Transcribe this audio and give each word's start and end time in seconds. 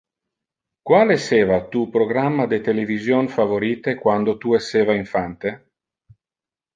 Qual 0.91 1.11
esseva 1.15 1.59
tu 1.75 1.83
programma 1.97 2.47
de 2.53 2.59
television 2.69 3.29
favorite 3.35 3.93
quando 4.05 4.35
tu 4.47 4.55
esseva 4.61 4.97
infante? 5.03 5.53